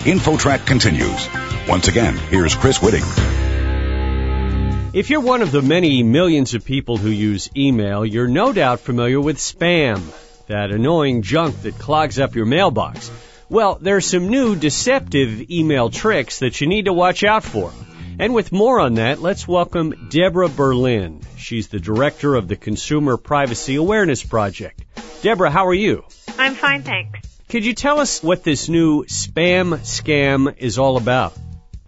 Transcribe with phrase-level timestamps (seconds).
[0.00, 1.28] InfoTrak continues.
[1.68, 3.04] Once again, here's Chris Whitting.
[4.94, 8.80] If you're one of the many millions of people who use email, you're no doubt
[8.80, 10.00] familiar with spam,
[10.46, 13.10] that annoying junk that clogs up your mailbox.
[13.50, 17.70] Well, there are some new deceptive email tricks that you need to watch out for.
[18.18, 21.22] And with more on that, let's welcome Deborah Berlyn.
[21.36, 24.82] She's the director of the Consumer Privacy Awareness Project.
[25.20, 26.04] Deborah, how are you?
[26.38, 27.29] I'm fine, thanks.
[27.50, 31.36] Could you tell us what this new spam scam is all about?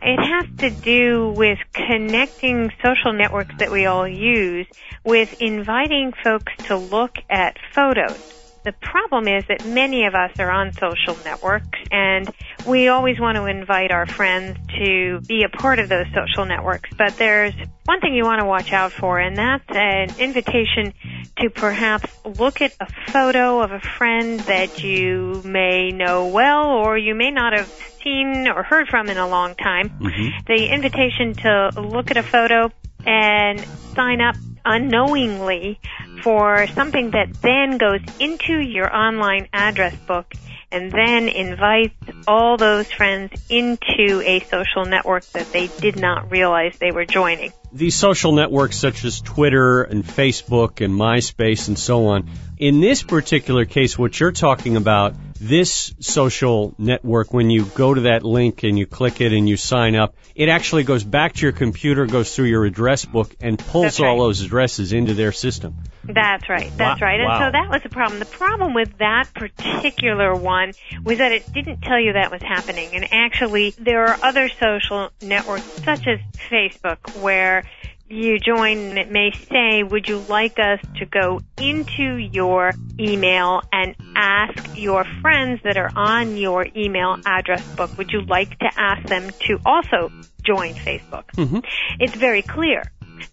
[0.00, 4.66] It has to do with connecting social networks that we all use
[5.04, 8.41] with inviting folks to look at photos.
[8.64, 12.32] The problem is that many of us are on social networks and
[12.66, 16.90] we always want to invite our friends to be a part of those social networks.
[16.96, 17.54] But there's
[17.84, 20.94] one thing you want to watch out for and that's an invitation
[21.40, 26.96] to perhaps look at a photo of a friend that you may know well or
[26.96, 27.66] you may not have
[28.02, 29.90] seen or heard from in a long time.
[29.90, 30.46] Mm-hmm.
[30.46, 32.70] The invitation to look at a photo
[33.04, 33.60] and
[33.94, 35.78] sign up unknowingly
[36.22, 40.32] for something that then goes into your online address book
[40.72, 41.94] and then invites
[42.26, 47.52] all those friends into a social network that they did not realize they were joining.
[47.72, 52.30] These social networks such as Twitter and Facebook and MySpace and so on.
[52.58, 58.02] In this particular case, what you're talking about, this social network, when you go to
[58.02, 61.42] that link and you click it and you sign up, it actually goes back to
[61.42, 64.08] your computer, goes through your address book, and pulls right.
[64.08, 65.76] all those addresses into their system.
[66.06, 66.70] That's right.
[66.76, 67.06] That's Wow.
[67.06, 67.20] right.
[67.20, 67.38] And Wow.
[67.38, 68.20] so that was the problem.
[68.20, 70.74] The problem with that particular one
[71.04, 72.90] was that it didn't tell you that was happening.
[72.94, 76.18] And actually, there are other social networks, such as
[76.50, 77.64] Facebook, where
[78.12, 83.62] you join and it may say, would you like us to go into your email
[83.72, 88.66] and ask your friends that are on your email address book, would you like to
[88.76, 90.12] ask them to also
[90.44, 91.24] join Facebook?
[91.36, 91.64] Mhm.
[91.98, 92.84] It's very clear.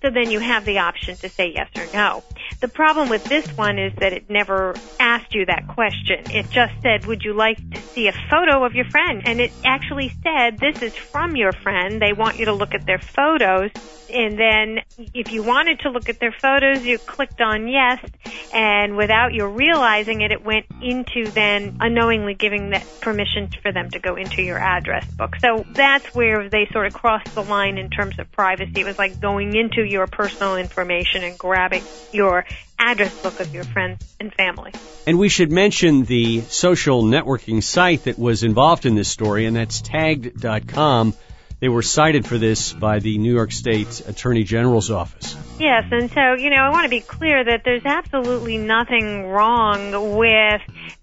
[0.01, 2.23] So then you have the option to say yes or no.
[2.61, 6.31] The problem with this one is that it never asked you that question.
[6.31, 9.21] It just said, would you like to see a photo of your friend?
[9.25, 12.01] And it actually said, this is from your friend.
[12.01, 13.71] They want you to look at their photos.
[14.11, 14.79] And then
[15.13, 18.03] if you wanted to look at their photos, you clicked on yes.
[18.51, 23.91] And without you realizing it, it went into then unknowingly giving that permission for them
[23.91, 25.35] to go into your address book.
[25.39, 28.81] So that's where they sort of crossed the line in terms of privacy.
[28.81, 32.45] It was like going into your personal information and grabbing your
[32.77, 34.71] address book of your friends and family.
[35.05, 39.55] And we should mention the social networking site that was involved in this story, and
[39.55, 41.13] that's tagged.com.
[41.59, 45.35] They were cited for this by the New York State Attorney General's office.
[45.59, 50.15] Yes, and so, you know, I want to be clear that there's absolutely nothing wrong
[50.15, 50.61] with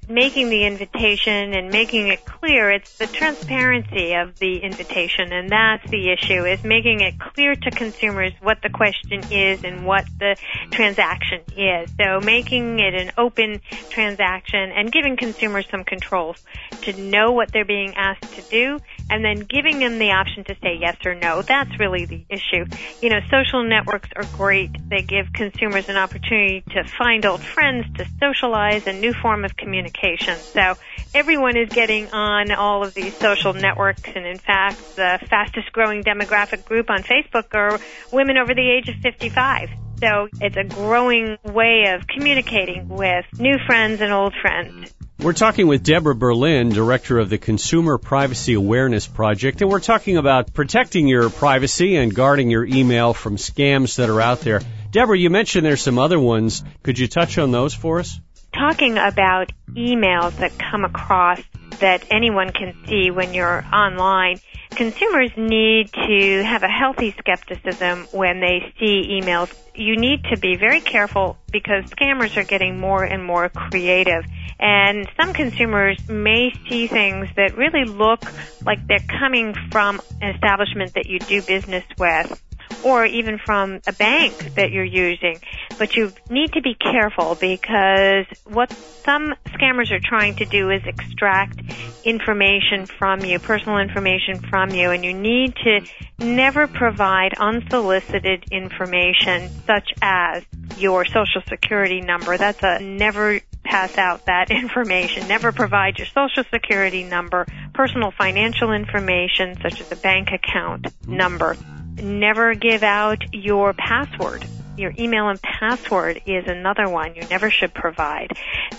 [0.09, 2.71] making the invitation and making it clear.
[2.71, 7.71] It's the transparency of the invitation, and that's the issue, is making it clear to
[7.71, 10.37] consumers what the question is and what the
[10.73, 11.91] transaction is.
[12.01, 16.37] So making it an open transaction and giving consumers some controls
[16.83, 18.81] to know what they're being asked to do
[19.11, 21.43] and then giving them the option to say yes or no.
[21.43, 22.65] That's really the issue.
[23.03, 24.46] You know, social networks are great.
[24.47, 29.57] They give consumers an opportunity to find old friends, to socialize, a new form of
[29.57, 30.39] communication.
[30.55, 30.75] So
[31.15, 36.05] everyone is getting on all of these social networks and in fact the fastest growing
[36.05, 37.81] demographic group on Facebook are
[38.13, 39.71] women over the age of 55.
[39.99, 44.95] So it's a growing way of communicating with new friends and old friends.
[45.19, 50.19] We're talking with Deborah Berlyn, director of the Consumer Privacy Awareness Project, and we're talking
[50.19, 54.61] about protecting your privacy and guarding your email from scams that are out there.
[54.91, 56.63] Deborah, you mentioned there's some other ones.
[56.83, 58.21] Could you touch on those for us?
[58.57, 61.41] talking about emails that come across
[61.81, 64.41] that anyone can see when you're online,
[64.77, 69.53] consumers need to have a healthy skepticism when they see emails.
[69.75, 74.25] You need to be very careful because scammers are getting more and more creative.
[74.59, 78.23] And some consumers may see things that really look
[78.65, 82.41] like they're coming from an establishment that you do business with
[82.85, 85.41] or even from a bank that you're using.
[85.79, 88.71] But you need to be careful because what
[89.05, 91.61] some scammers are trying to do is extract
[92.05, 95.81] information from you, personal information from you, and you need to
[96.19, 100.43] never provide unsolicited information such as
[100.77, 102.37] your social security number.
[102.37, 105.29] That's a never pass out that information.
[105.29, 111.57] Never provide your social security number, personal financial information such as a bank account number
[112.03, 114.47] never give out your password.
[114.77, 118.33] Your email and password is another one you never should provide.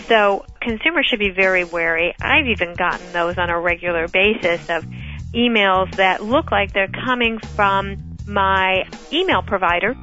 [0.07, 2.15] So consumers should be very wary.
[2.21, 4.83] I've even gotten those on a regular basis of
[5.33, 9.95] emails that look like they're coming from my email provider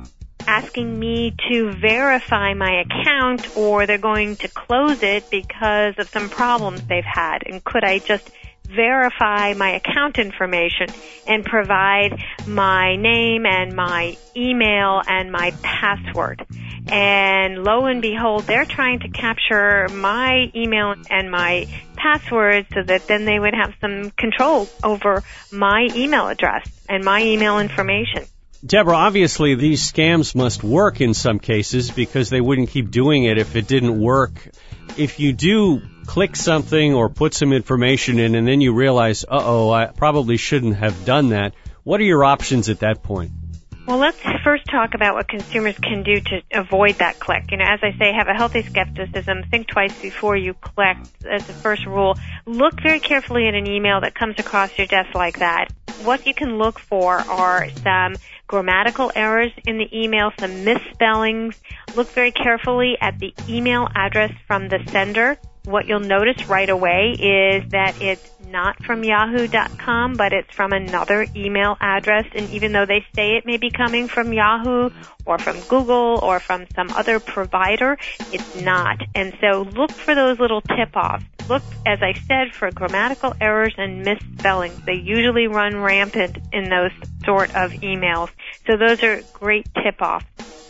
[0.46, 6.29] asking me to verify my account or they're going to close it because of some
[6.29, 7.38] problems they've had.
[7.47, 8.31] And could I just
[8.64, 10.88] verify my account information
[11.26, 16.44] and provide my name and my email and my password.
[16.88, 21.66] And lo and behold, they're trying to capture my email and my
[21.96, 27.22] password so that then they would have some control over my email address and my
[27.22, 28.25] email information.
[28.64, 33.38] Deborah, obviously these scams must work in some cases because they wouldn't keep doing it
[33.38, 34.32] if it didn't work.
[34.96, 39.42] If you do click something or put some information in and then you realize, uh
[39.42, 43.32] oh, I probably shouldn't have done that, what are your options at that point?
[43.86, 47.50] Well, let's first talk about what consumers can do to avoid that click.
[47.50, 49.42] You know, as I say, have a healthy skepticism.
[49.50, 50.96] Think twice before you click.
[51.30, 52.16] As the first rule,
[52.46, 55.68] look very carefully at an email that comes across your desk like that.
[56.02, 58.14] What you can look for are some
[58.46, 61.60] grammatical errors in the email, some misspellings.
[61.94, 65.36] Look very carefully at the email address from the sender.
[65.64, 71.26] What you'll notice right away is that it's not from yahoo.com, but it's from another
[71.34, 72.26] email address.
[72.34, 74.90] And even though they say it may be coming from Yahoo
[75.25, 77.96] or from Google or from some other provider,
[78.31, 78.99] it's not.
[79.14, 81.25] And so look for those little tip-offs.
[81.49, 84.81] Look, as I said, for grammatical errors and misspellings.
[84.87, 86.93] They usually run rampant in those
[87.25, 88.31] sort of emails.
[88.67, 90.25] So those are great tip-offs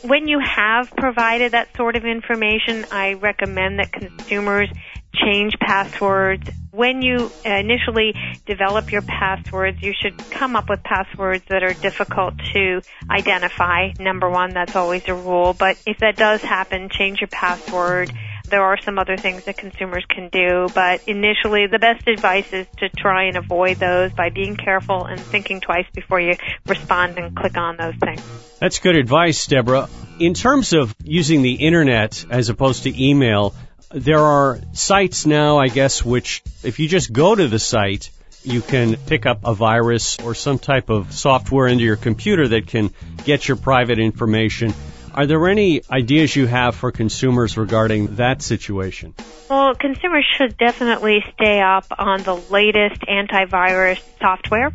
[0.05, 4.69] when you have provided that sort of information, I recommend that consumers
[5.15, 6.43] change passwords.
[6.73, 8.13] When you initially
[8.45, 13.93] develop your passwords, you should come up with passwords that are difficult to identify.
[13.99, 15.55] Number one, that's always a rule.
[15.55, 18.13] But if that does happen, change your password.
[18.55, 22.69] There are some other things that consumers can do, but initially the best advice is
[22.77, 27.35] to try and avoid those by being careful and thinking twice before you respond and
[27.35, 28.23] click on those things.
[28.61, 29.89] That's good advice, Deborah.
[30.21, 33.57] In terms of using the internet as opposed to email,
[33.91, 38.11] there are sites now, I guess, which if you just go to the site,
[38.45, 42.69] you can pick up a virus or some type of software into your computer that
[42.69, 44.73] can get your private information.
[45.15, 49.15] Are there any ideas you have for consumers regarding that situation?
[49.49, 54.73] Well, consumers should definitely stay up on the latest antivirus software.